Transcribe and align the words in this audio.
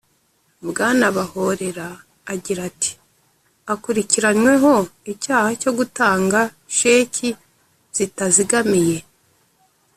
Bwana 0.67 1.05
Bahorera 1.17 1.87
agira 2.33 2.61
ati: 2.69 2.91
"Akurikiranyweho 3.73 4.73
icyaha 5.13 5.49
cyo 5.61 5.71
gutanga 5.77 6.39
sheki 6.77 7.29
zitazigamiye 7.95 8.97